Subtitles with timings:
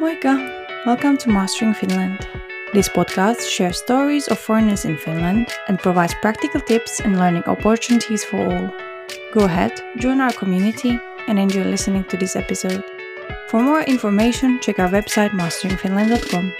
[0.00, 0.86] Moikka!
[0.86, 2.24] Welcome to Mastering Finland.
[2.72, 8.22] This podcast shares stories of foreigners in Finland and provides practical tips and learning opportunities
[8.22, 8.70] for all.
[9.32, 12.84] Go ahead, join our community, and enjoy listening to this episode.
[13.48, 16.52] For more information, check our website masteringfinland.com.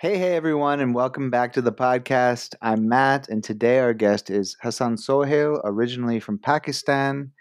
[0.00, 2.54] Hey, hey, everyone, and welcome back to the podcast.
[2.62, 7.32] I'm Matt, and today our guest is Hassan Sohail, originally from Pakistan.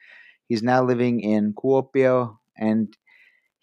[0.49, 2.93] He's now living in Kuopio, and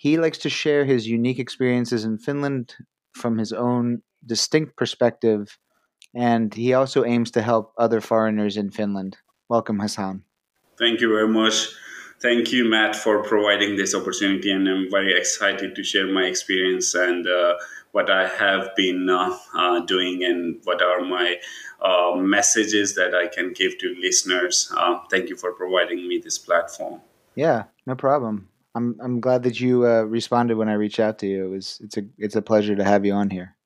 [0.02, 2.74] he likes to share his unique experiences in Finland
[3.12, 5.56] from his own distinct perspective,
[6.12, 9.16] and he also aims to help other foreigners in Finland.
[9.48, 10.24] Welcome, Hassan.
[10.76, 11.68] Thank you very much.
[12.20, 16.94] Thank you, Matt, for providing this opportunity, and I'm very excited to share my experience
[16.96, 17.54] and uh,
[17.92, 21.36] what I have been uh, uh, doing and what are my
[21.80, 24.68] uh, messages that I can give to listeners.
[24.76, 27.02] Uh, thank you for providing me this platform.
[27.36, 28.48] Yeah, no problem.
[28.74, 31.46] I'm I'm glad that you uh, responded when I reached out to you.
[31.46, 33.56] It was it's a it's a pleasure to have you on here.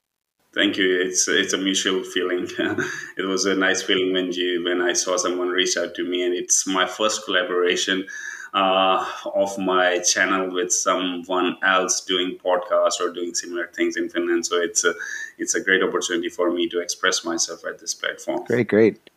[0.54, 1.00] Thank you.
[1.00, 2.48] It's it's a mutual feeling.
[3.18, 6.24] it was a nice feeling when you when I saw someone reach out to me,
[6.24, 8.06] and it's my first collaboration
[8.54, 14.46] uh, of my channel with someone else doing podcast or doing similar things in Finland.
[14.46, 14.94] So it's a
[15.38, 18.44] it's a great opportunity for me to express myself at this platform.
[18.44, 19.10] Great, great.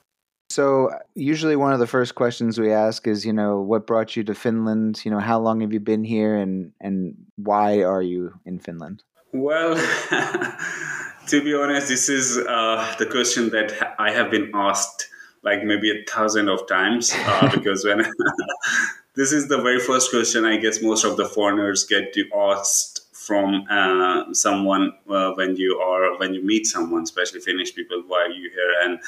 [0.52, 4.24] So usually one of the first questions we ask is, you know, what brought you
[4.24, 5.02] to Finland?
[5.06, 9.04] You know, how long have you been here and and why are you in Finland?
[9.32, 9.76] Well,
[11.28, 15.08] to be honest, this is uh, the question that I have been asked
[15.44, 18.00] like maybe a thousand of times uh, because when
[19.16, 23.00] this is the very first question I guess most of the foreigners get to ask
[23.14, 28.24] from uh, someone uh, when you are when you meet someone, especially Finnish people, why
[28.24, 28.74] are you here?
[28.84, 29.00] And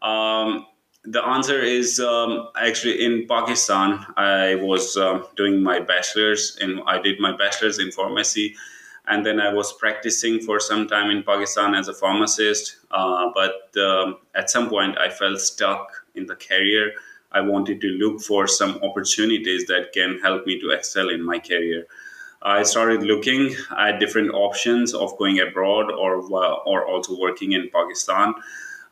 [0.00, 0.66] um,
[1.06, 4.04] the answer is um, actually in Pakistan.
[4.16, 8.56] I was uh, doing my bachelor's, and I did my bachelor's in pharmacy,
[9.06, 12.78] and then I was practicing for some time in Pakistan as a pharmacist.
[12.90, 16.92] Uh, but um, at some point, I felt stuck in the career.
[17.30, 21.38] I wanted to look for some opportunities that can help me to excel in my
[21.38, 21.86] career.
[22.42, 26.20] I started looking at different options of going abroad or
[26.66, 28.34] or also working in Pakistan.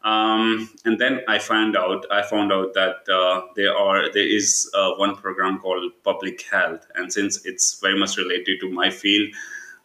[0.04, 4.70] Um, and then I found out I found out that uh, there are there is
[4.75, 9.31] uh, one program called public health, and since it's very much related to my field,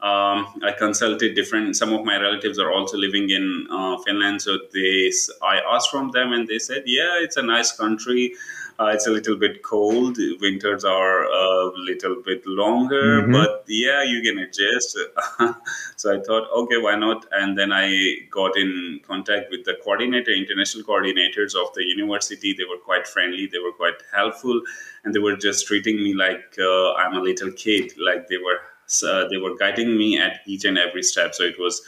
[0.02, 1.78] um, I consulted different.
[1.78, 5.10] Some of my relatives are also living in uh, Finland, so they
[5.42, 8.34] I asked from them, and they said, "Yeah, it's a nice country.
[8.80, 10.18] Uh, it's a little bit cold.
[10.40, 13.34] Winters are a little bit longer, mm-hmm.
[13.34, 14.98] but yeah, you can adjust.
[15.98, 17.26] so I thought, okay, why not?
[17.34, 22.54] And then I got in contact with the coordinator, international coordinators of the university.
[22.58, 23.48] They were quite friendly.
[23.52, 24.62] They were quite helpful,
[25.04, 27.92] and they were just treating me like uh, I'm a little kid.
[28.00, 28.62] Like they were,
[29.06, 31.36] uh, they were guiding me at each and every step.
[31.36, 31.82] So it was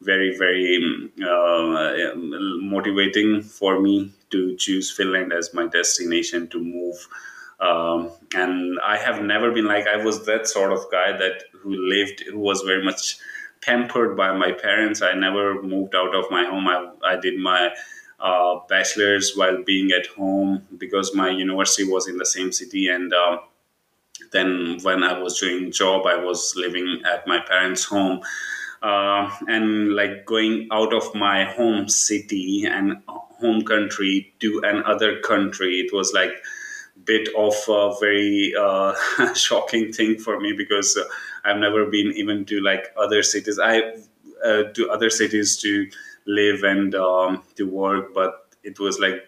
[0.00, 6.96] very very uh, motivating for me to choose Finland as my destination to move.
[7.58, 11.74] Um, and I have never been like I was that sort of guy that who
[11.74, 13.18] lived who was very much
[13.62, 15.00] pampered by my parents.
[15.00, 16.68] I never moved out of my home.
[16.68, 17.70] I, I did my
[18.20, 23.12] uh, bachelor's while being at home because my university was in the same city and.
[23.12, 23.38] Uh,
[24.32, 28.22] then when I was doing job, I was living at my parents' home
[28.82, 35.80] uh, and like going out of my home city and home country to another country
[35.80, 36.32] it was like
[37.04, 38.94] bit of a very uh,
[39.34, 40.98] shocking thing for me because
[41.44, 43.58] I've never been even to like other cities.
[43.58, 43.94] I
[44.44, 45.88] uh, to other cities to
[46.26, 49.22] live and um, to work, but it was like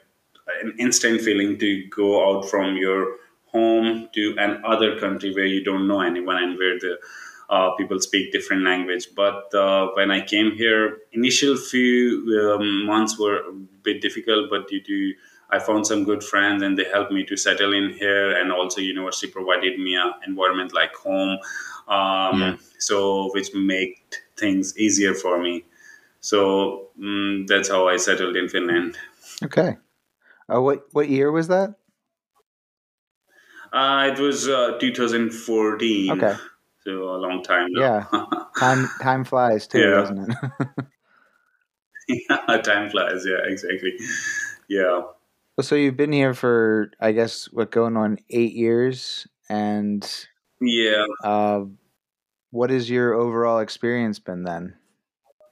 [0.63, 3.17] an instant feeling to go out from your
[3.47, 6.99] home to another country where you don't know anyone and where the
[7.51, 9.09] uh, people speak different language.
[9.15, 14.69] But uh, when I came here, initial few um, months were a bit difficult, but
[14.69, 15.15] due to
[15.51, 18.39] I found some good friends and they helped me to settle in here.
[18.39, 21.39] And also, university provided me an environment like home,
[21.89, 22.57] um, yeah.
[22.79, 23.95] so which made
[24.37, 25.65] things easier for me.
[26.21, 28.99] So um, that's how I settled in Finland.
[29.43, 29.79] Okay.
[30.53, 31.77] Uh, what what year was that?
[33.73, 36.11] Uh, it was uh, 2014.
[36.13, 36.37] Okay
[36.89, 37.81] to a long time now.
[38.13, 38.25] Yeah,
[38.59, 39.91] time time flies too, yeah.
[39.91, 40.37] doesn't it?
[42.09, 43.25] yeah, time flies.
[43.27, 43.93] Yeah, exactly.
[44.69, 45.03] Yeah.
[45.61, 50.09] So you've been here for, I guess, what going on eight years, and
[50.61, 51.05] yeah.
[51.23, 51.65] Uh,
[52.51, 54.75] what has your overall experience been then?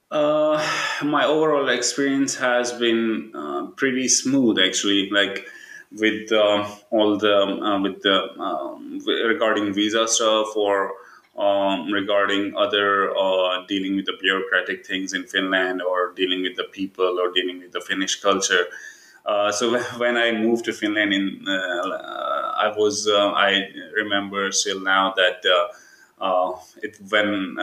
[0.09, 0.65] Uh,
[1.03, 5.09] my overall experience has been uh, pretty smooth, actually.
[5.11, 5.45] Like
[5.91, 10.93] with uh, all the uh, with the um, regarding visa stuff or
[11.37, 16.63] um, regarding other uh, dealing with the bureaucratic things in Finland or dealing with the
[16.71, 18.65] people or dealing with the Finnish culture.
[19.25, 24.79] Uh, so when I moved to Finland, in uh, I was uh, I remember still
[24.79, 25.45] now that
[26.19, 27.55] uh, it, when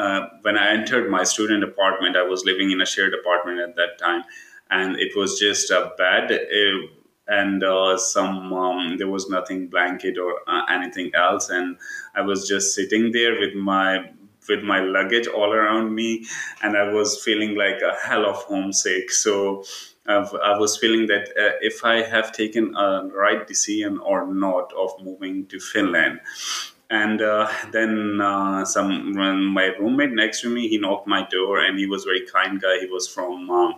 [0.42, 3.98] when I entered my student apartment, I was living in a shared apartment at that
[3.98, 4.24] time,
[4.70, 6.30] and it was just a bed.
[6.30, 6.90] It,
[7.26, 11.50] and uh, some um, there was nothing blanket or uh, anything else.
[11.50, 11.76] And
[12.14, 14.10] i was just sitting there with my
[14.48, 16.26] with my luggage all around me
[16.62, 19.10] and i was feeling like a hell of homesick.
[19.10, 19.64] So
[20.06, 24.72] I've, i was feeling that uh, if i have taken a right decision or not
[24.74, 26.20] of moving to finland
[26.90, 29.14] and uh, then uh, some
[29.52, 32.78] my roommate next to me he knocked my door and he was very kind guy.
[32.80, 33.72] He was from uh,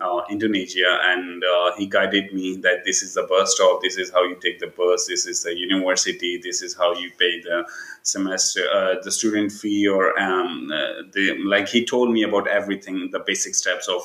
[0.00, 3.82] uh indonesia and uh, he guided me that this is the bus stop.
[3.82, 5.06] This is how you take the bus.
[5.06, 6.40] This is the university.
[6.42, 7.66] This is how you pay the
[8.02, 10.68] semester uh, the student fee or um,
[11.12, 14.02] the like he told me about everything the basic steps of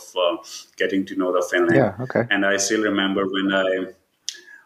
[0.76, 2.24] getting to know the finland yeah okay.
[2.30, 3.94] And i still remember when i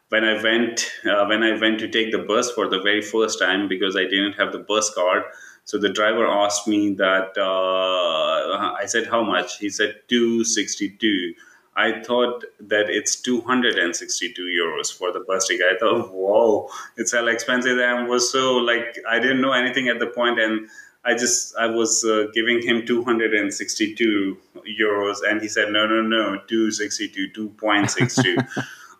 [0.10, 3.40] when I went uh, when I went to take the bus for the very first
[3.40, 5.24] time because I didn't have the bus card.
[5.64, 9.58] So the driver asked me that uh, I said how much.
[9.58, 11.34] He said two sixty two.
[11.78, 15.66] I thought that it's 262 euros for the bus ticket.
[15.76, 17.78] I thought, whoa, it's hell expensive.
[17.78, 20.70] And I was so like, I didn't know anything at the point, and
[21.04, 24.38] I just I was uh, giving him 262
[24.82, 28.48] euros, and he said, no, no, no, 262, 2.62.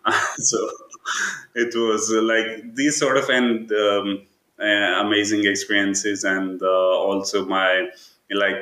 [0.38, 0.70] so
[1.54, 4.22] it was uh, like these sort of and um,
[4.60, 7.88] uh, amazing experiences and uh, also my
[8.30, 8.56] like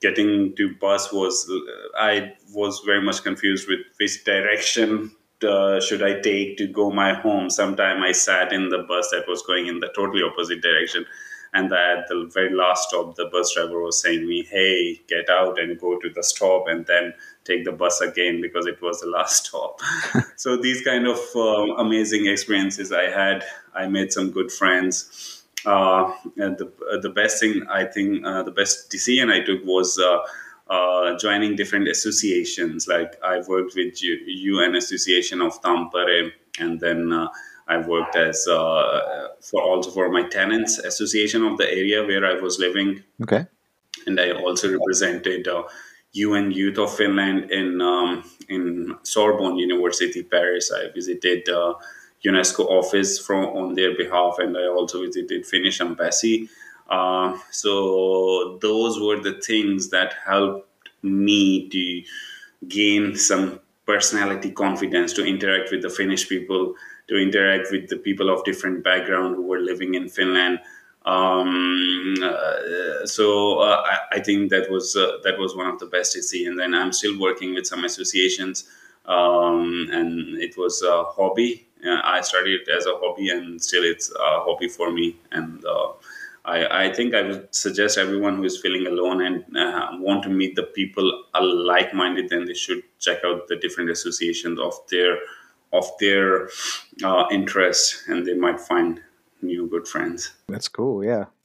[0.00, 1.50] getting to bus was
[1.98, 5.10] i was very much confused with which direction
[5.44, 7.50] uh, should I take to go my home?
[7.50, 11.04] Sometime I sat in the bus that was going in the totally opposite direction,
[11.56, 15.58] and at the very last stop, the bus driver was saying me, "Hey, get out
[15.58, 17.14] and go to the stop, and then
[17.44, 19.80] take the bus again because it was the last stop.
[20.36, 23.44] so these kind of uh, amazing experiences I had.
[23.74, 25.42] I made some good friends.
[25.64, 29.64] Uh, and the, uh, the best thing I think uh, the best decision I took
[29.64, 30.18] was uh,
[30.72, 32.86] uh, joining different associations.
[32.86, 37.28] Like I worked with UN Association of Tampere, and then
[37.68, 42.58] I worked as for also for my tenants association of the area where I was
[42.58, 43.02] living.
[43.22, 43.46] Okay.
[44.06, 45.48] And I also represented
[46.16, 50.72] UN Youth of Finland in um, in Sorbonne University, Paris.
[50.72, 51.74] I visited uh,
[52.24, 56.48] UNESCO office from on their behalf, and I also visited Finnish embassy.
[56.88, 60.68] Uh, so those were the things that helped
[61.02, 62.02] me to
[62.68, 66.74] gain some personality confidence to interact with the Finnish people,
[67.08, 70.58] to interact with the people of different background who were living in Finland
[71.06, 75.86] um, uh, so uh, I, I, think that was uh, that was one of the
[75.86, 76.46] best see.
[76.46, 78.68] And then I'm still working with some associations,
[79.04, 81.68] um, and it was a hobby.
[81.86, 85.16] Uh, I started it as a hobby, and still it's a hobby for me.
[85.30, 85.92] And uh,
[86.44, 90.28] I, I, think I would suggest everyone who is feeling alone and uh, want to
[90.28, 95.18] meet the people like-minded, then they should check out the different associations of their
[95.72, 96.48] of their
[97.04, 99.00] uh, interests and they might find
[99.42, 100.32] new good friends.
[100.48, 101.04] That's cool.
[101.04, 101.26] Yeah.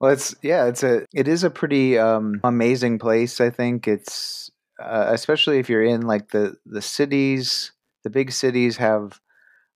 [0.00, 3.40] well, it's yeah, it's a it is a pretty um, amazing place.
[3.40, 7.72] I think it's uh, especially if you're in like the the cities.
[8.04, 9.20] The big cities have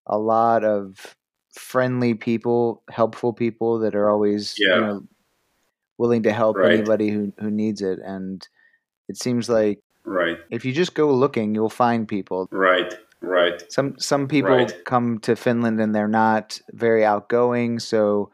[0.07, 1.17] a lot of
[1.53, 4.75] friendly people, helpful people that are always yeah.
[4.75, 5.03] you know,
[5.99, 6.73] willing to help right.
[6.73, 7.99] anybody who who needs it.
[7.99, 8.47] And
[9.09, 12.49] it seems like right if you just go looking, you'll find people.
[12.51, 12.95] Right.
[13.21, 13.63] Right.
[13.71, 14.85] Some some people right.
[14.85, 18.31] come to Finland and they're not very outgoing, so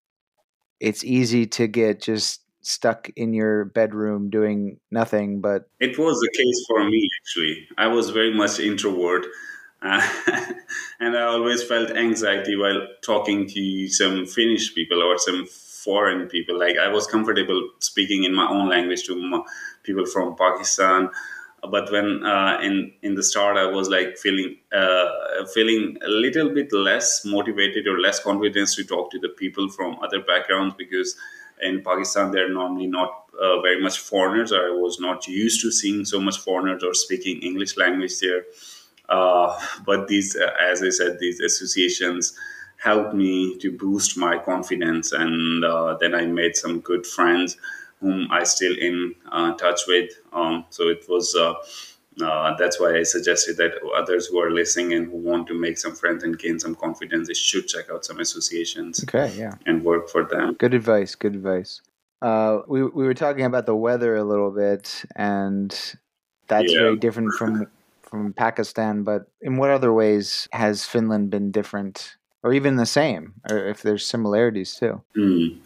[0.80, 6.30] it's easy to get just stuck in your bedroom doing nothing but it was the
[6.36, 9.24] case for me actually i was very much introvert
[9.80, 10.06] uh,
[11.00, 16.58] and i always felt anxiety while talking to some finnish people or some foreign people
[16.58, 19.44] like i was comfortable speaking in my own language to
[19.84, 21.08] people from pakistan
[21.70, 25.06] but when uh, in in the start i was like feeling uh,
[25.54, 29.98] feeling a little bit less motivated or less confidence to talk to the people from
[30.02, 31.16] other backgrounds because
[31.62, 34.52] in pakistan they're normally not uh, very much foreigners.
[34.52, 38.44] Or i was not used to seeing so much foreigners or speaking english language there.
[39.08, 42.34] Uh, but these uh, as i said these associations
[42.76, 47.56] helped me to boost my confidence and uh, then i made some good friends
[48.00, 50.10] whom I still in uh, touch with.
[50.32, 51.54] Um, so it was uh,
[52.22, 55.78] uh, that's why I suggested that others who are listening and who want to make
[55.78, 59.04] some friends and gain some confidence, they should check out some associations.
[59.04, 60.54] Okay, yeah, and work for them.
[60.54, 61.14] Good advice.
[61.14, 61.80] Good advice.
[62.20, 65.70] Uh, we we were talking about the weather a little bit, and
[66.48, 66.80] that's yeah.
[66.80, 67.66] very different from
[68.02, 69.04] from Pakistan.
[69.04, 73.82] But in what other ways has Finland been different, or even the same, or if
[73.82, 75.02] there's similarities too?
[75.16, 75.60] Mm.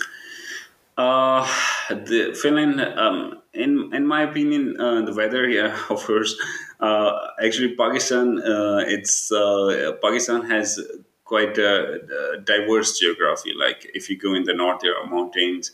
[0.97, 1.47] Uh,
[1.89, 5.45] the Finland, um, in in my opinion, uh, the weather,
[5.91, 6.37] of course.
[6.81, 10.81] Uh, actually, Pakistan, uh, it's uh, Pakistan has
[11.25, 12.01] quite a,
[12.35, 13.53] a, diverse geography.
[13.55, 15.71] Like if you go in the north, there are mountains.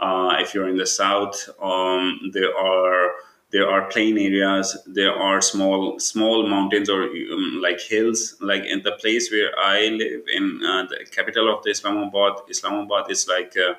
[0.00, 3.12] Uh, if you're in the south, um, there are
[3.52, 4.76] there are plain areas.
[4.86, 8.34] There are small small mountains or um, like hills.
[8.40, 13.10] Like in the place where I live, in uh, the capital of the Islamabad, Islamabad
[13.10, 13.74] is like uh,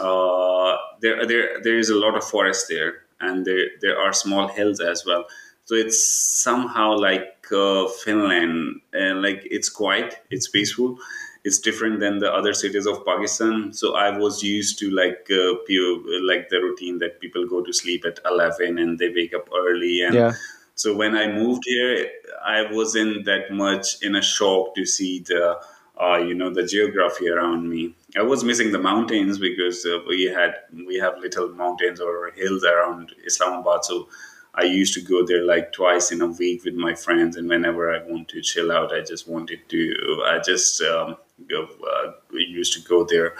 [0.00, 4.48] uh, there there there is a lot of forest there, and there there are small
[4.48, 5.26] hills as well.
[5.64, 10.98] So it's somehow like uh, Finland, and like it's quiet, it's peaceful
[11.44, 13.72] it's different than the other cities of Pakistan.
[13.72, 16.00] So I was used to like uh, pure,
[16.30, 20.02] like the routine that people go to sleep at eleven and they wake up early.
[20.02, 20.32] And yeah.
[20.74, 22.10] so when I moved here,
[22.44, 25.58] I wasn't that much in a shock to see the.
[26.00, 27.94] Uh, you know the geography around me.
[28.16, 30.54] I was missing the mountains because uh, we had
[30.86, 33.84] we have little mountains or hills around Islamabad.
[33.84, 34.08] So
[34.54, 37.92] I used to go there like twice in a week with my friends, and whenever
[37.92, 40.22] I want to chill out, I just wanted to.
[40.26, 41.16] I just um,
[41.48, 43.34] go, uh, used to go there.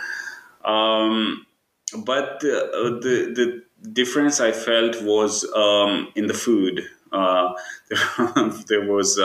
[0.65, 1.47] Um,
[2.05, 3.35] but the, the,
[3.83, 6.87] the difference I felt was um, in the food.
[7.11, 7.55] Uh,
[8.69, 9.19] there was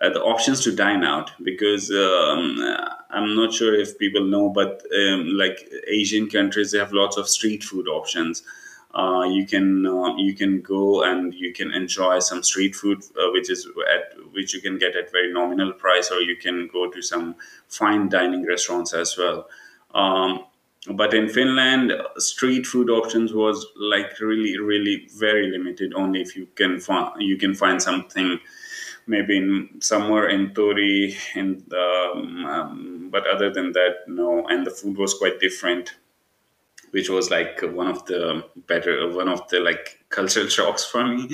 [0.00, 2.58] uh, the options to dine out because um,
[3.10, 7.28] I'm not sure if people know, but um, like Asian countries, they have lots of
[7.28, 8.42] street food options.
[8.94, 13.30] Uh, you can uh, you can go and you can enjoy some street food, uh,
[13.32, 16.90] which is at which you can get at very nominal price, or you can go
[16.90, 17.34] to some
[17.68, 19.48] fine dining restaurants as well.
[19.94, 20.44] Um,
[20.92, 25.92] but in Finland, street food options was like really, really very limited.
[25.94, 28.38] Only if you can find you can find something,
[29.06, 34.46] maybe in somewhere in Tori, the, um, um, but other than that, no.
[34.48, 35.94] And the food was quite different
[36.90, 41.28] which was like one of the better one of the like cultural shocks for me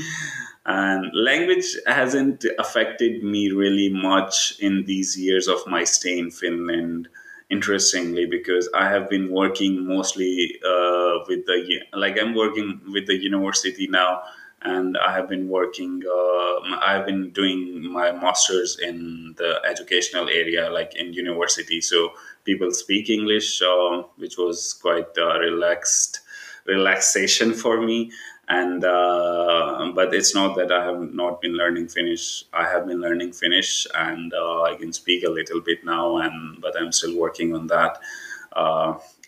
[0.67, 7.09] and language hasn't affected me really much in these years of my stay in finland
[7.51, 13.17] interestingly because i have been working mostly uh, with the like i'm working with the
[13.17, 14.23] university now
[14.65, 16.03] and I have been working.
[16.07, 21.81] Uh, I have been doing my masters in the educational area, like in university.
[21.81, 22.13] So
[22.45, 26.21] people speak English, uh, which was quite uh, relaxed
[26.67, 28.13] relaxation for me.
[28.49, 32.45] And uh, but it's not that I have not been learning Finnish.
[32.53, 36.19] I have been learning Finnish, and uh, I can speak a little bit now.
[36.19, 37.99] And but I'm still working on that.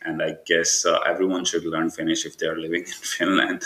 [0.07, 3.63] And I guess everyone should learn Finnish if they are living in Finland.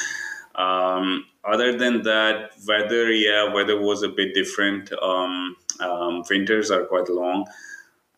[0.58, 4.92] Um, other than that, weather, yeah, weather was a bit different.
[4.92, 7.46] Um, um, winters are quite long,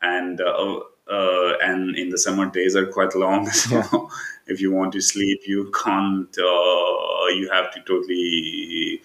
[0.00, 0.80] and uh,
[1.10, 3.48] uh, and in the summer days are quite long.
[3.52, 4.06] So yeah.
[4.46, 6.36] if you want to sleep, you can't.
[6.38, 9.02] Uh, you have to totally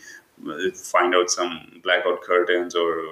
[0.48, 3.04] uh, find out some blackout curtains or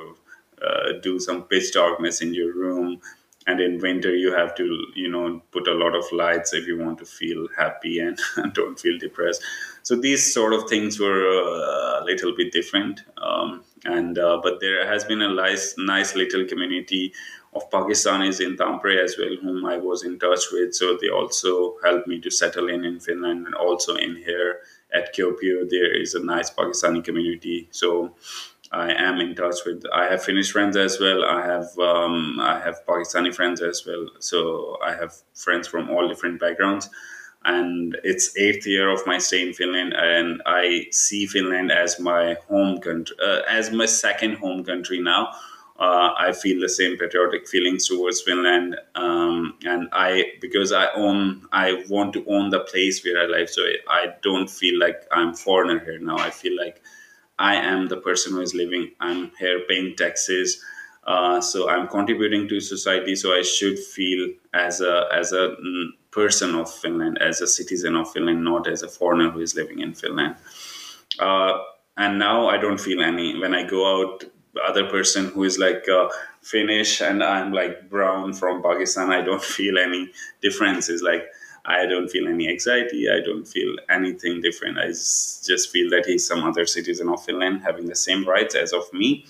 [0.65, 3.01] uh, do some pitch darkness in your room
[3.47, 6.77] and in winter you have to you know put a lot of lights if you
[6.77, 8.17] want to feel happy and
[8.53, 9.43] don't feel depressed.
[9.83, 13.01] So these sort of things were uh, a little bit different.
[13.17, 17.13] Um, and uh, but there has been a nice nice little community
[17.53, 20.73] of pakistanis in tampere as well whom i was in touch with.
[20.73, 24.59] So they also helped me to settle in in finland and also in here
[24.93, 25.69] at Kuopio.
[25.69, 27.67] There is a nice pakistani community.
[27.71, 28.15] So
[28.73, 29.83] I am in touch with.
[29.93, 31.23] I have Finnish friends as well.
[31.23, 34.07] I have um, I have Pakistani friends as well.
[34.19, 36.89] So I have friends from all different backgrounds,
[37.45, 42.35] and it's eighth year of my stay in Finland, and I see Finland as my
[42.49, 45.31] home country, uh, as my second home country now.
[45.79, 51.47] Uh, I feel the same patriotic feelings towards Finland, um, and I because I own,
[51.51, 55.33] I want to own the place where I live, so I don't feel like I'm
[55.33, 56.17] foreigner here now.
[56.17, 56.81] I feel like
[57.43, 58.91] I am the person who is living.
[59.01, 60.63] I'm here paying taxes.
[61.05, 63.17] Uh, so I'm contributing to society.
[63.17, 67.97] So I should feel as a as a mm, person of Finland, as a citizen
[67.97, 70.35] of Finland, not as a foreigner who is living in Finland.
[71.19, 71.57] Uh,
[71.97, 74.23] and now I don't feel any when I go out.
[74.69, 76.07] Other person who is like uh,
[76.41, 79.11] Finnish and I'm like brown from Pakistan.
[79.11, 81.01] I don't feel any differences.
[81.01, 81.25] Like
[81.65, 83.09] I don't feel any anxiety.
[83.09, 84.77] I don't feel anything different.
[84.77, 88.73] I just feel that he's some other citizen of Finland having the same rights as
[88.73, 89.25] of me.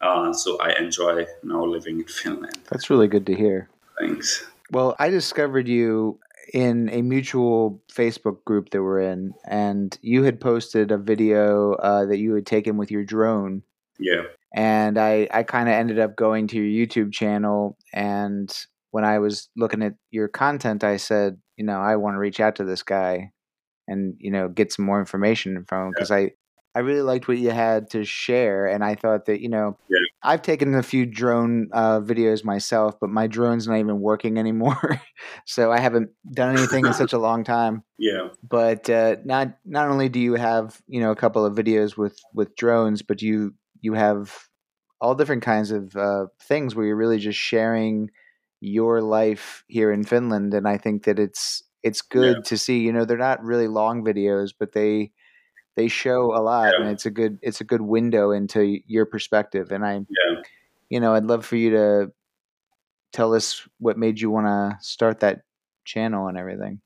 [0.00, 2.58] Uh, so I enjoy now living in Finland.
[2.70, 3.68] That's really good to hear.
[3.98, 4.46] Thanks.
[4.70, 6.20] Well, I discovered you
[6.52, 12.04] in a mutual Facebook group that we're in, and you had posted a video uh,
[12.06, 13.62] that you had taken with your drone.
[13.98, 14.24] Yeah.
[14.54, 17.76] And I, I kind of ended up going to your YouTube channel.
[17.92, 18.54] And
[18.90, 22.40] when I was looking at your content, I said, you know, I want to reach
[22.40, 23.32] out to this guy
[23.86, 26.16] and, you know, get some more information from him because yeah.
[26.16, 26.30] I,
[26.78, 29.98] I really liked what you had to share, and I thought that you know yeah.
[30.22, 35.00] I've taken a few drone uh, videos myself, but my drone's not even working anymore,
[35.44, 37.82] so I haven't done anything in such a long time.
[38.00, 38.28] Yeah.
[38.48, 42.16] But uh, not not only do you have you know a couple of videos with
[42.32, 44.38] with drones, but you you have
[45.00, 48.10] all different kinds of uh, things where you're really just sharing
[48.60, 52.42] your life here in Finland, and I think that it's it's good yeah.
[52.42, 52.80] to see.
[52.80, 55.12] You know, they're not really long videos, but they
[55.78, 56.82] they show a lot yeah.
[56.82, 60.42] and it's a good it's a good window into your perspective and i yeah.
[60.90, 62.12] you know i'd love for you to
[63.12, 65.42] tell us what made you want to start that
[65.84, 66.80] channel and everything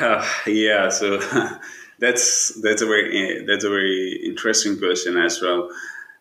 [0.00, 1.18] uh, yeah so
[2.00, 5.68] that's that's a very that's a very interesting question as well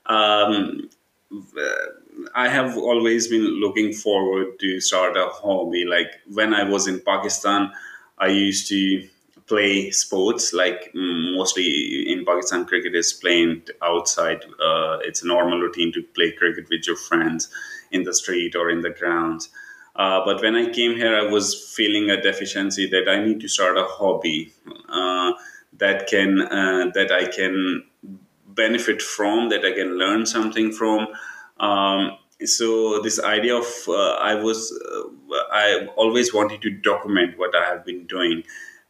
[0.07, 0.89] um,
[2.43, 5.83] I have always been looking forward to start a hobby.
[5.85, 7.71] Like when I was in Pakistan,
[8.17, 9.07] I used to
[9.47, 10.53] play sports.
[10.53, 14.41] Like mm, mostly in pakistan cricket is played outside.
[14.69, 17.49] Uh, it's a normal routine to play cricket with your friends
[17.91, 19.49] in the street or in the grounds.
[19.95, 23.49] Uh, but when i came here i was feeling a deficiency that i need to
[23.55, 24.53] start a hobby
[24.87, 25.31] uh,
[25.83, 27.83] that can uh, that i can
[28.61, 31.07] benefit from that i can learn something from.
[31.59, 37.55] Um, so this idea of uh, i was uh, i always wanted to document what
[37.55, 38.43] i have been doing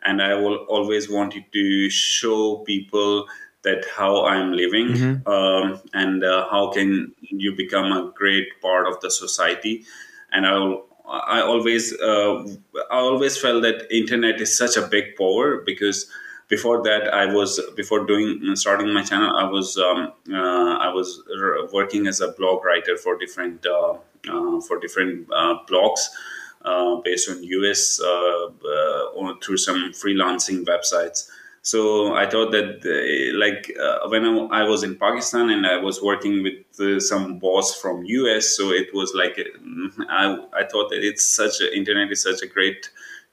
[0.03, 3.27] and I will always wanted to show people
[3.63, 5.27] that how I'm living mm-hmm.
[5.27, 9.85] um, and uh, how can you become a great part of the society.
[10.31, 10.75] And I
[11.05, 12.47] I always uh,
[12.91, 16.09] I always felt that internet is such a big power because
[16.49, 21.23] before that I was before doing starting my channel I was um, uh, I was
[21.71, 23.93] working as a blog writer for different uh,
[24.29, 26.01] uh, for different uh, blogs
[26.65, 31.29] uh, based on US uh, uh, through some freelancing websites.
[31.61, 33.71] So I thought that, uh, like,
[34.09, 38.57] when I, I, was in Pakistan and I was working with some boss from US,
[38.57, 39.39] so it was like
[40.09, 42.89] I, I thought that it's such a internet is such a great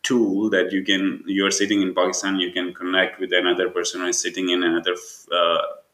[0.06, 4.08] tool that you can you're sitting in Pakistan, you can connect with another person who
[4.14, 4.94] is sitting in another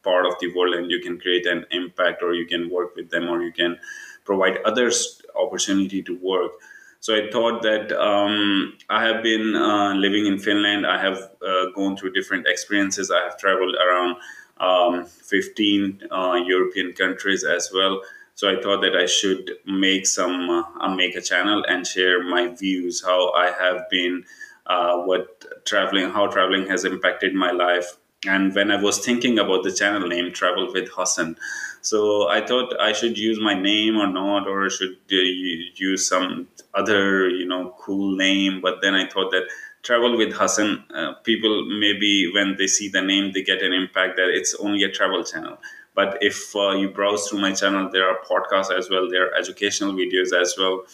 [0.03, 3.11] part of the world, and you can create an impact, or you can work with
[3.11, 3.79] them, or you can
[4.25, 6.53] provide others opportunity to work.
[7.01, 10.87] So I thought that um, I have been uh, living in Finland.
[10.87, 13.11] I have uh, gone through different experiences.
[13.11, 14.17] I have traveled around
[14.61, 18.03] um, 15 uh, European countries as well.
[18.35, 22.49] So I thought that I should make some, uh, make a channel and share my
[22.49, 24.25] views, how I have been,
[24.67, 27.97] uh, what traveling, how traveling has impacted my life.
[28.27, 31.37] And when I was thinking about the channel name, Travel with Hassan,
[31.81, 37.29] so I thought I should use my name or not, or should use some other,
[37.29, 38.61] you know, cool name.
[38.61, 39.49] But then I thought that
[39.83, 44.17] travel with Hassan, uh, people maybe when they see the name, they get an impact
[44.17, 45.59] that it's only a travel channel.
[45.95, 49.35] But if uh, you browse through my channel, there are podcasts as well, there are
[49.35, 50.85] educational videos as well.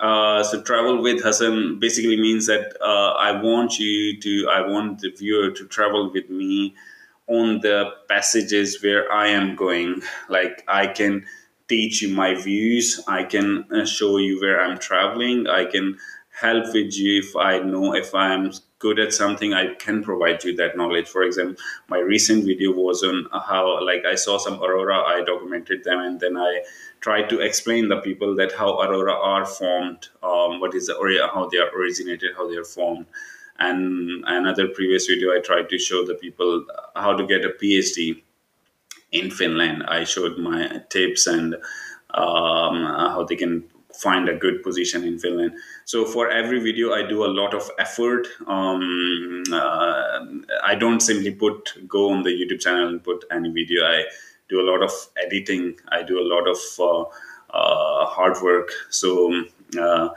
[0.00, 5.00] Uh, so travel with Hassan basically means that uh, I want you to, I want
[5.00, 6.74] the viewer to travel with me
[7.28, 10.02] on the passages where I am going.
[10.28, 11.24] Like I can
[11.68, 15.96] teach you my views, I can uh, show you where I'm traveling, I can
[16.38, 18.52] help with you if I know if I'm
[18.84, 21.08] good at something, I can provide you that knowledge.
[21.08, 21.56] For example,
[21.88, 26.20] my recent video was on how like I saw some aurora, I documented them, and
[26.20, 26.62] then I
[27.00, 30.96] tried to explain the people that how aurora are formed, um, what is the
[31.34, 33.06] how they are originated, how they are formed
[33.58, 36.64] and another previous video i tried to show the people
[36.96, 38.22] how to get a phd
[39.12, 41.54] in finland i showed my tips and
[42.10, 42.76] um,
[43.14, 43.64] how they can
[44.02, 45.52] find a good position in finland.
[45.84, 48.26] So for every video i do a lot of effort.
[48.46, 50.18] Um, uh,
[50.62, 53.84] i don't simply put go on the youtube channel and put any video.
[53.84, 54.04] I
[54.48, 55.76] do a lot of editing.
[55.88, 57.02] I do a lot of uh,
[57.56, 58.70] uh, hard work.
[58.90, 59.44] So
[59.80, 60.08] uh,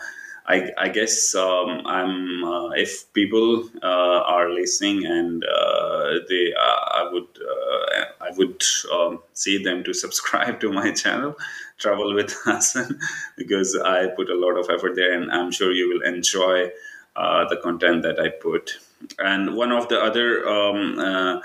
[0.47, 6.79] I, I guess um, I'm uh, if people uh, are listening and uh, they uh,
[7.01, 11.35] I would uh, I would um, say them to subscribe to my channel,
[11.77, 12.97] Travel with Hassan,
[13.37, 16.71] because I put a lot of effort there, and I'm sure you will enjoy
[17.17, 18.79] uh, the content that I put.
[19.19, 21.41] And one of the other um,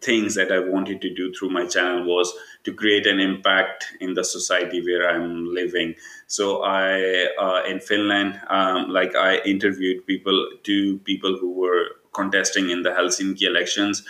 [0.00, 2.32] things that I wanted to do through my channel was
[2.64, 5.94] to create an impact in the society where I'm living.
[6.26, 12.70] So I, uh, in Finland, um, like I interviewed people, two people who were contesting
[12.70, 14.04] in the Helsinki elections.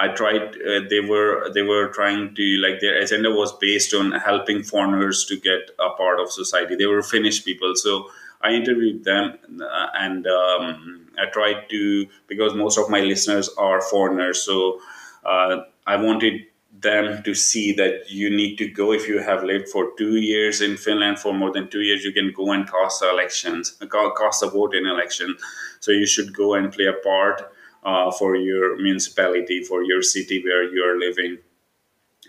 [0.00, 0.54] I tried.
[0.54, 5.24] Uh, they were they were trying to like their agenda was based on helping foreigners
[5.24, 6.76] to get a part of society.
[6.76, 8.08] They were Finnish people, so
[8.40, 13.80] I interviewed them uh, and um, I tried to because most of my listeners are
[13.80, 14.80] foreigners, so
[15.24, 16.46] uh, I wanted
[16.80, 20.60] them to see that you need to go if you have lived for two years
[20.60, 24.46] in Finland for more than two years you can go and cast elections cast a
[24.48, 25.34] vote in election
[25.80, 27.50] so you should go and play a part
[27.82, 31.38] uh, for your municipality for your city where you are living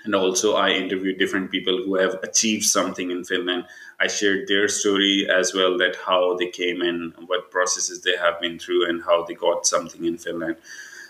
[0.05, 3.65] and also I interviewed different people who have achieved something in Finland.
[3.99, 8.39] I shared their story as well, that how they came in, what processes they have
[8.39, 10.55] been through, and how they got something in Finland.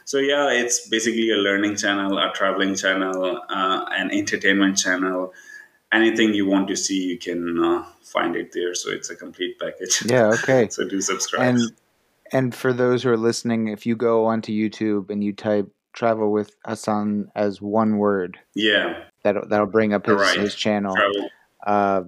[0.09, 5.31] So yeah, it's basically a learning channel, a traveling channel, uh, an entertainment channel.
[5.93, 8.73] Anything you want to see, you can uh, find it there.
[8.73, 10.03] So it's a complete package.
[10.03, 10.31] Yeah.
[10.33, 10.67] Okay.
[10.71, 11.43] so do subscribe.
[11.43, 11.61] And
[12.31, 16.31] and for those who are listening, if you go onto YouTube and you type travel
[16.31, 18.39] with Hassan as one word.
[18.55, 19.03] Yeah.
[19.21, 20.39] That'll that'll bring up his, right.
[20.39, 20.95] his channel.
[21.63, 22.01] Uh,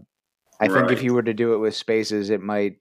[0.59, 0.71] I right.
[0.71, 2.77] think if you were to do it with spaces, it might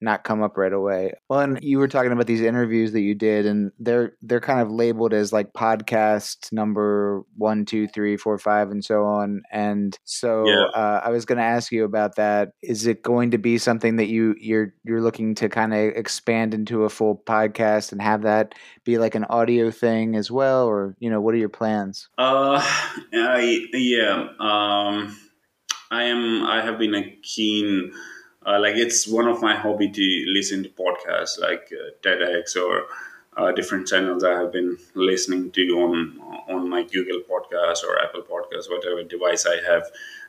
[0.00, 1.12] not come up right away.
[1.28, 4.60] Well, and you were talking about these interviews that you did, and they're they're kind
[4.60, 9.42] of labeled as like podcast number one, two, three, four, five, and so on.
[9.50, 10.66] And so yeah.
[10.74, 12.50] uh, I was going to ask you about that.
[12.62, 16.52] Is it going to be something that you you're you're looking to kind of expand
[16.52, 18.54] into a full podcast and have that
[18.84, 22.08] be like an audio thing as well, or you know, what are your plans?
[22.18, 22.60] Uh,
[23.12, 24.28] I, yeah.
[24.38, 25.16] Um,
[25.90, 26.44] I am.
[26.44, 27.92] I have been a keen
[28.46, 32.86] uh, like it's one of my hobby to listen to podcasts like uh, TEDx or
[33.36, 38.22] uh, different channels I have been listening to on on my Google Podcast or Apple
[38.22, 39.84] Podcast, whatever device I have,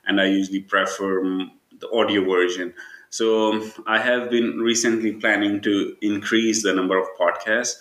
[0.05, 1.21] and I usually prefer
[1.79, 2.73] the audio version.
[3.09, 7.75] So I have been recently planning to increase the number of podcasts.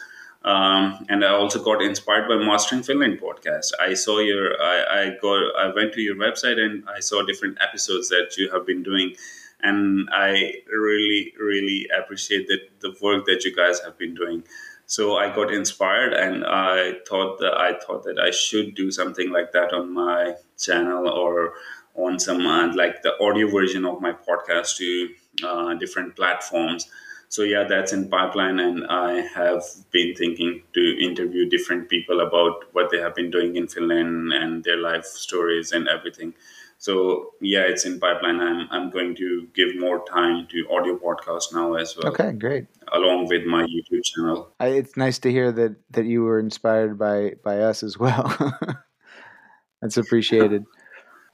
[0.45, 3.73] Um, and I also got inspired by Mastering Finland podcast.
[3.81, 7.59] I saw your, I, I got, I went to your website and I saw different
[7.61, 9.17] episodes that you have been doing,
[9.61, 14.45] and I really, really appreciate that the work that you guys have been doing.
[14.87, 19.31] So I got inspired, and I thought that I thought that I should do something
[19.31, 21.55] like that on my channel or
[21.95, 25.09] on some uh, like the audio version of my podcast to
[25.45, 26.89] uh, different platforms.
[27.29, 32.73] So yeah, that's in pipeline, and I have been thinking to interview different people about
[32.73, 36.35] what they have been doing in Finland and their life stories and everything.
[36.79, 38.41] So yeah, it's in pipeline.
[38.41, 42.13] I'm I'm going to give more time to audio podcast now as well.
[42.13, 42.67] Okay, great.
[42.93, 44.53] Along with my YouTube channel.
[44.61, 48.33] I, it's nice to hear that that you were inspired by by us as well.
[49.83, 50.65] That's appreciated.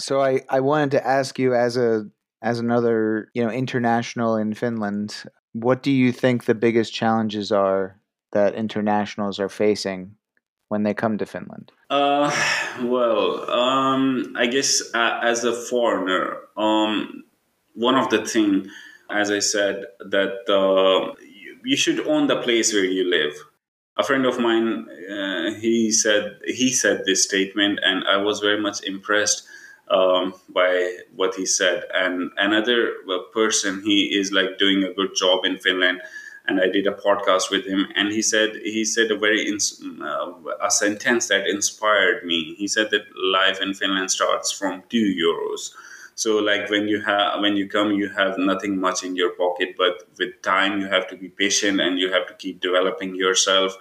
[0.01, 2.07] so I I wanted to ask you as a
[2.41, 8.01] as another you know international in Finland, what do you think the biggest challenges are
[8.33, 10.17] that internationals are facing
[10.73, 11.71] when they come to Finland?
[11.91, 12.33] Uh,
[12.81, 17.25] well, um, I guess uh, as a foreigner, um,
[17.75, 18.69] one of the thing,
[19.11, 19.85] as I said,
[20.17, 23.35] that uh, you, you, should own the place where you live.
[23.99, 28.61] A friend of mine, uh, he said he said this statement, and I was very
[28.67, 29.45] much impressed
[29.91, 31.85] um, by what he said.
[31.93, 32.79] And another
[33.13, 36.01] uh, person, he is like doing a good job in Finland
[36.47, 39.83] and I did a podcast with him, and he said he said a very ins-
[40.03, 42.55] uh, a sentence that inspired me.
[42.57, 45.71] He said that life in Finland starts from two euros.
[46.15, 49.77] So like when you have when you come, you have nothing much in your pocket,
[49.79, 53.77] but with time you have to be patient and you have to keep developing yourself,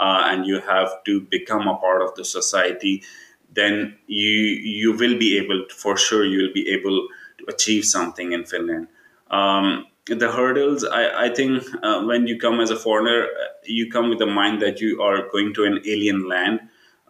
[0.00, 3.02] uh, and you have to become a part of the society.
[3.52, 7.84] Then you you will be able to, for sure you will be able to achieve
[7.84, 8.88] something in Finland.
[9.30, 13.90] Um, the hurdles i, I think uh, when you come as a foreigner uh, you
[13.90, 16.60] come with the mind that you are going to an alien land.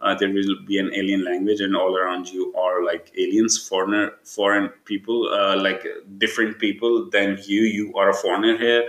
[0.00, 4.12] Uh, there will be an alien language and all around you are like aliens foreigner
[4.22, 5.86] foreign people uh, like
[6.18, 7.62] different people than you.
[7.62, 8.86] You are a foreigner here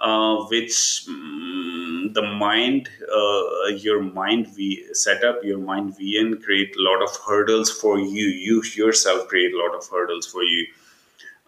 [0.00, 6.42] uh, which um, the mind uh, your mind we set up your mind we and
[6.42, 8.26] create a lot of hurdles for you.
[8.26, 10.66] You yourself create a lot of hurdles for you.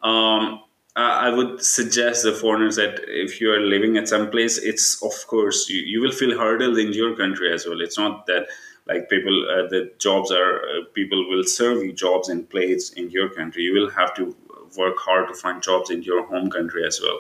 [0.02, 0.62] Um,
[0.96, 5.12] I would suggest the foreigners that if you are living at some place, it's of
[5.28, 7.80] course you, you will feel hurdled in your country as well.
[7.80, 8.48] It's not that
[8.90, 13.10] like people uh, the jobs are uh, people will serve you jobs in place in
[13.10, 14.34] your country you will have to
[14.76, 17.18] work hard to find jobs in your home country as well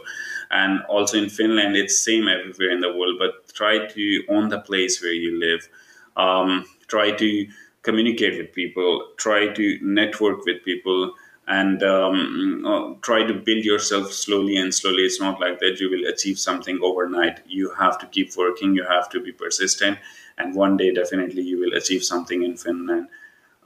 [0.50, 4.60] and also in finland it's same everywhere in the world but try to own the
[4.60, 5.68] place where you live
[6.16, 7.46] um, try to
[7.82, 11.12] communicate with people try to network with people
[11.50, 15.02] and um, uh, try to build yourself slowly and slowly.
[15.02, 17.40] It's not like that you will achieve something overnight.
[17.46, 19.98] You have to keep working, you have to be persistent,
[20.38, 23.08] and one day definitely you will achieve something in Finland.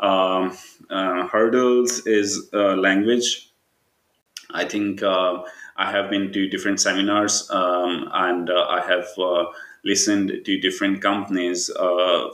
[0.00, 0.56] Um,
[0.90, 3.50] uh, hurdles is uh, language.
[4.50, 5.42] I think uh,
[5.76, 9.46] I have been to different seminars um, and uh, I have uh,
[9.84, 11.70] listened to different companies,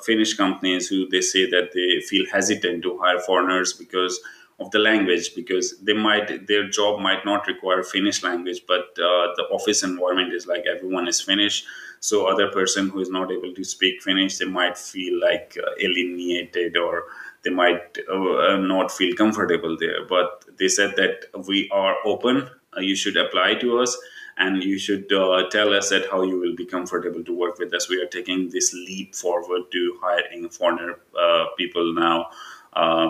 [0.04, 4.20] Finnish companies, who they say that they feel hesitant to hire foreigners because
[4.60, 9.26] of the language because they might their job might not require finnish language but uh,
[9.36, 11.64] the office environment is like everyone is finnish.
[12.00, 15.70] So other person who is not able to speak finnish they might feel like uh,
[15.80, 17.04] alienated or
[17.42, 20.04] they might uh, not feel comfortable there.
[20.06, 23.96] But they said that we are open uh, you should apply to us
[24.36, 27.74] and you should uh, tell us that how you will be comfortable to work with
[27.74, 27.88] us.
[27.90, 32.30] We are taking this leap forward to hiring foreigner uh, people now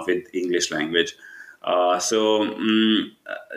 [0.06, 1.14] with english language
[1.62, 3.16] uh, so um,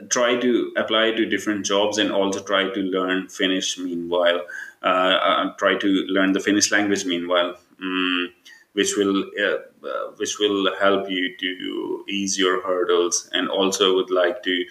[0.10, 4.42] try to apply to different jobs and also try to learn Finnish meanwhile.
[4.84, 8.34] Uh, uh, try to learn the Finnish language meanwhile, um,
[8.74, 13.30] which will uh, uh, which will help you to ease your hurdles.
[13.32, 14.66] And also would like to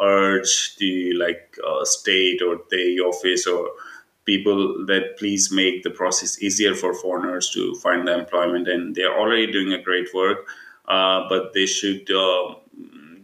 [0.00, 3.68] urge the like state or the office or
[4.24, 9.18] people that please make the process easier for foreigners to find the employment and they're
[9.18, 10.46] already doing a great work
[10.86, 12.54] but they should uh,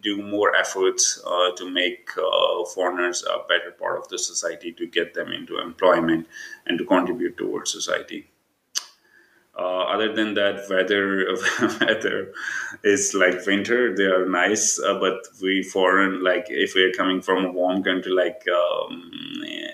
[0.01, 2.11] do more efforts uh, to make
[2.75, 6.27] foreigners a better part of the society to get them into employment
[6.67, 8.29] and to contribute towards society.
[9.59, 11.25] Uh, other than that, weather
[11.81, 12.33] weather
[12.85, 13.97] is like winter.
[13.97, 18.13] They are nice, uh, but we foreign like if we're coming from a warm country
[18.13, 19.11] like um,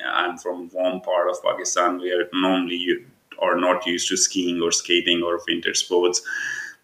[0.06, 3.04] I'm from warm part of Pakistan, we are normally
[3.40, 6.22] are not used to skiing or skating or winter sports.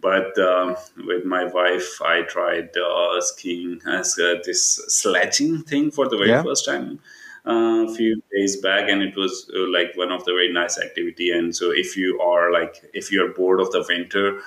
[0.00, 6.08] But um, with my wife, I tried uh, skiing as uh, this sledging thing for
[6.08, 6.42] the very yeah.
[6.42, 7.00] first time
[7.46, 10.78] uh, a few days back, and it was uh, like one of the very nice
[10.78, 11.32] activity.
[11.32, 14.40] And so, if you are like if you are bored of the winter,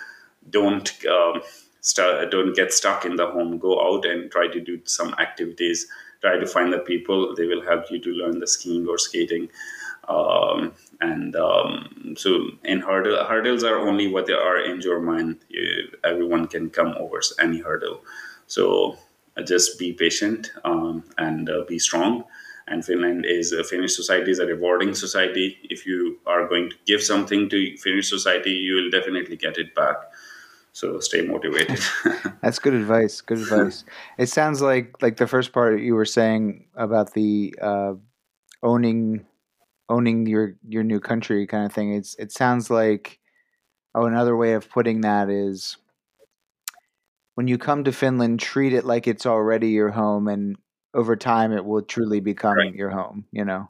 [0.50, 1.42] don't um,
[2.30, 3.58] don't get stuck in the home.
[3.58, 5.88] Go out and try to do some activities.
[6.22, 7.34] Try to find the people.
[7.36, 9.50] They will help you to learn the skiing or skating.
[10.08, 15.38] Um, and um, so in hurdle, hurdles are only what they are in your mind.
[15.50, 18.02] You, everyone can come over any hurdle.
[18.48, 18.98] So
[19.38, 22.26] uh, just be patient um, and uh, be strong.
[22.68, 25.58] And finland is a finnish society is a rewarding society.
[25.64, 29.74] If you are going to give something to finnish society you will definitely get it
[29.76, 29.96] back.
[30.74, 31.80] So stay motivated.
[32.42, 33.84] That's good advice good advice.
[34.18, 37.94] It sounds like like the first part you were saying about the uh,
[38.64, 39.26] owning
[39.92, 41.94] owning your your new country kind of thing.
[41.94, 43.20] It's it sounds like
[43.94, 45.78] oh another way of putting that is
[47.36, 50.56] when you come to Finland, treat it like it's already your home, and
[50.94, 52.74] over time it will truly become right.
[52.74, 53.26] your home.
[53.32, 53.70] You know,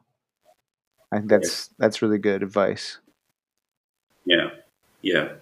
[1.12, 1.76] I think that's right.
[1.78, 2.98] that's really good advice.
[4.24, 4.50] Yeah,
[5.02, 5.32] yeah.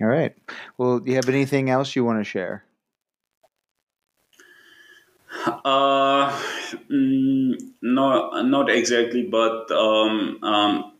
[0.00, 0.36] All right.
[0.76, 2.65] Well, do you have anything else you want to share?
[5.44, 6.30] Uh,
[6.90, 10.92] mm, no, not exactly, but um, um,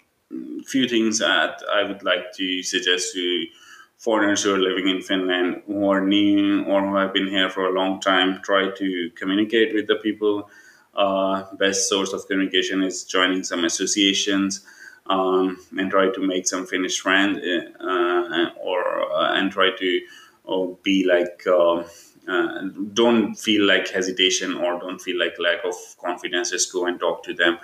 [0.65, 3.47] few things that I would like to suggest to
[3.99, 7.67] foreigners who are living in Finland, who are new or who have been here for
[7.67, 8.41] a long time.
[8.43, 10.51] Try to communicate with the people.
[10.95, 14.65] Uh, best source of communication is joining some associations
[15.07, 20.01] um, and try to make some Finnish friends, uh, or uh, and try to
[20.45, 21.43] or be like.
[22.29, 22.63] Uh,
[22.93, 27.23] don't feel like hesitation or don't feel like lack of confidence just go and talk
[27.23, 27.59] to them.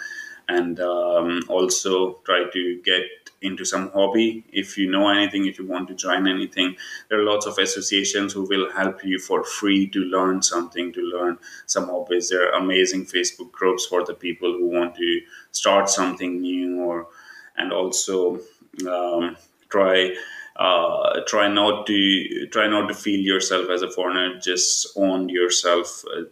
[0.48, 3.02] And um, also try to get
[3.40, 4.44] into some hobby.
[4.52, 6.76] If you know anything if you want to join anything
[7.08, 11.00] there are lots of associations who will help you for free to learn something to
[11.00, 12.28] learn some hobbies.
[12.28, 15.20] There are amazing facebook groups for the people who want to
[15.52, 17.08] start something new or
[17.56, 18.40] and also
[18.88, 19.36] um,
[19.68, 20.14] try
[20.56, 24.38] uh, try not to try not to feel yourself as a foreigner.
[24.38, 26.04] Just own yourself.
[26.14, 26.22] Uh,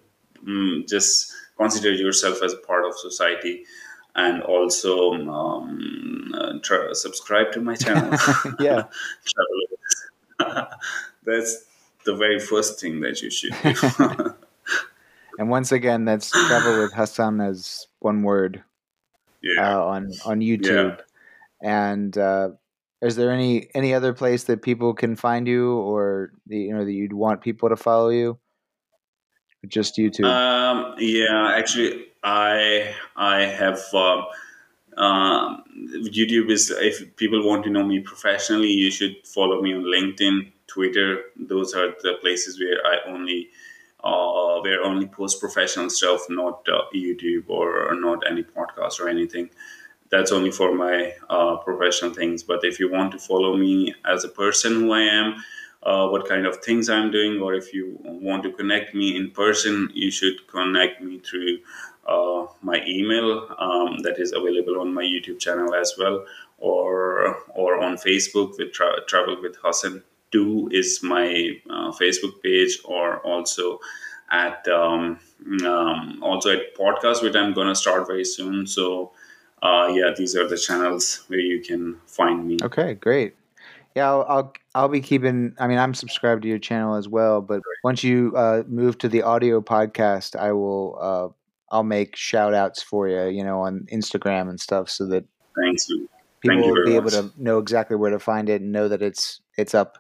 [0.47, 3.65] mm, just consider yourself as a part of society,
[4.15, 8.17] and also um, uh, try, subscribe to my channel.
[8.61, 8.85] yeah,
[11.25, 11.65] that's
[12.05, 14.35] the very first thing that you should do.
[15.39, 18.63] and once again, that's travel with Hassan as one word.
[19.43, 19.79] Yeah.
[19.79, 20.99] Uh, on on YouTube,
[21.63, 21.93] yeah.
[21.95, 22.51] and uh,
[23.03, 26.93] is there any any other place that people can find you or you know that
[26.93, 28.39] you'd want people to follow you?
[29.67, 30.25] Just youtube.
[30.25, 34.25] Um, yeah actually i i have um,
[34.97, 35.65] um,
[36.13, 40.53] youtube is if people want to know me professionally you should follow me on linkedin
[40.67, 41.23] twitter.
[41.37, 43.49] Those are the places where i only
[44.03, 49.09] uh, where only post professional stuff not uh, youtube or, or not any podcast or
[49.09, 49.51] anything
[50.11, 52.42] that's only for my uh, professional things.
[52.42, 55.37] But if you want to follow me as a person who I am,
[55.83, 59.31] uh, what kind of things I'm doing, or if you want to connect me in
[59.31, 61.59] person, you should connect me through
[62.07, 66.25] uh, my email um, that is available on my YouTube channel as well,
[66.59, 70.03] or or on Facebook with Tra- Travel with Hassan.
[70.33, 73.81] Two is my uh, Facebook page, or also
[74.31, 75.18] at um,
[75.64, 78.66] um, also at podcast, which I'm gonna start very soon.
[78.66, 79.12] So
[79.62, 82.59] uh, yeah, these are the channels where you can find me.
[82.62, 83.35] Okay, great.
[83.94, 85.55] Yeah, I'll, I'll, I'll be keeping.
[85.59, 87.40] I mean, I'm subscribed to your channel as well.
[87.40, 90.99] But once you uh, move to the audio podcast, I will.
[91.01, 91.29] Uh,
[91.73, 93.27] I'll make shout outs for you.
[93.29, 95.25] You know, on Instagram and stuff, so that
[95.57, 96.09] thanks you.
[96.40, 97.12] People Thank you will be much.
[97.14, 99.99] able to know exactly where to find it and know that it's it's up.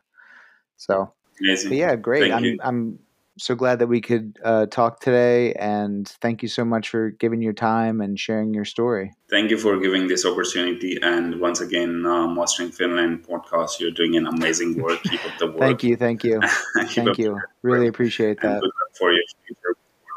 [0.76, 1.74] So, Amazing.
[1.74, 2.22] yeah, great.
[2.22, 2.58] Thank I'm you.
[2.62, 2.98] I'm
[3.40, 7.40] so glad that we could uh, talk today, and thank you so much for giving
[7.40, 9.12] your time and sharing your story.
[9.30, 10.98] Thank you for giving this opportunity.
[11.02, 15.02] And once again, uh, Mastering Finland podcast, you're doing an amazing work.
[15.04, 15.58] Keep up the work.
[15.58, 16.40] Thank you, thank you,
[16.88, 17.40] thank you.
[17.62, 18.72] Really appreciate And that.
[18.98, 19.76] for your future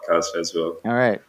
[0.09, 0.77] podcast as well.
[0.85, 1.21] All right.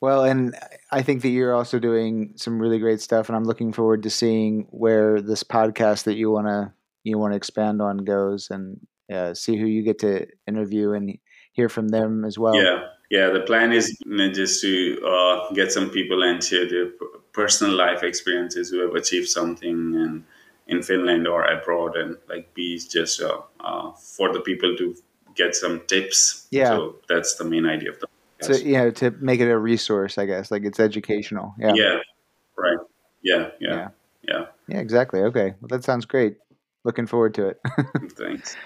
[0.00, 0.54] Well, and
[0.90, 4.10] I think that you're also doing some really great stuff, and I'm looking forward to
[4.10, 8.80] seeing where this podcast that you wanna you want to expand on goes, and
[9.12, 11.18] uh, see who you get to interview and
[11.52, 12.54] hear from them as well.
[12.54, 13.30] Yeah, yeah.
[13.30, 16.90] The plan is you know, just to uh, get some people and share their
[17.32, 20.24] personal life experiences who have achieved something and
[20.68, 24.94] in Finland or abroad, and like be just uh, uh, for the people to
[25.34, 26.48] get some tips.
[26.50, 26.70] Yeah.
[26.70, 28.06] So that's the main idea of the.
[28.42, 31.54] So you know, to make it a resource, I guess, like it's educational.
[31.58, 31.72] Yeah.
[31.74, 31.98] yeah.
[32.58, 32.78] Right.
[33.22, 33.50] Yeah.
[33.60, 33.74] Yeah.
[33.74, 33.88] Yeah.
[34.28, 34.46] Yeah.
[34.68, 35.20] Yeah, exactly.
[35.20, 35.54] Okay.
[35.60, 36.36] Well, that sounds great.
[36.84, 37.60] Looking forward to it.
[38.12, 38.56] Thanks.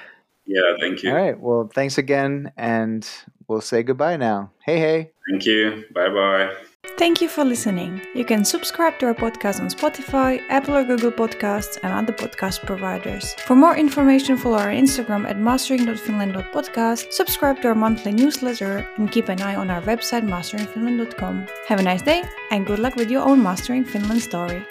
[0.50, 0.74] Yeah.
[0.80, 1.10] Thank you.
[1.10, 1.38] All right.
[1.38, 3.08] Well, thanks again, and
[3.46, 4.50] we'll say goodbye now.
[4.66, 5.12] Hey, hey.
[5.30, 5.84] Thank you.
[5.94, 6.50] Bye bye.
[6.98, 8.00] Thank you for listening.
[8.14, 12.66] You can subscribe to our podcast on Spotify, Apple or Google Podcasts, and other podcast
[12.66, 13.34] providers.
[13.46, 19.28] For more information, follow our Instagram at mastering.finland.podcast, subscribe to our monthly newsletter, and keep
[19.28, 21.46] an eye on our website masteringfinland.com.
[21.68, 24.66] Have a nice day, and good luck with your own Mastering Finland story.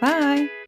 [0.00, 0.48] Bye!